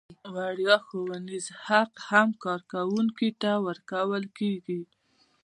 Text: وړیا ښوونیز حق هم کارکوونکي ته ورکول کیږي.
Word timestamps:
وړیا 0.35 0.75
ښوونیز 0.85 1.45
حق 1.65 1.93
هم 2.09 2.29
کارکوونکي 2.43 3.29
ته 3.41 3.51
ورکول 3.67 4.23
کیږي. 4.37 4.81